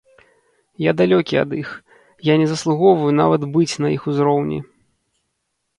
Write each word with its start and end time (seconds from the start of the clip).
Я 0.83 0.91
далёкі 1.01 1.35
ад 1.43 1.53
іх, 1.59 1.69
я 2.31 2.39
не 2.45 2.49
заслугоўваю 2.55 3.11
нават 3.21 3.41
быць 3.57 3.79
на 3.87 3.95
іх 3.99 4.13
узроўні. 4.15 4.59